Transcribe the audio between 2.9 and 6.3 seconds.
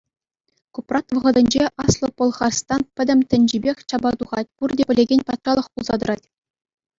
пӗтӗм тӗнчипех чапа тухать, пурте пӗлекен патшалӑх пулса тӑрать.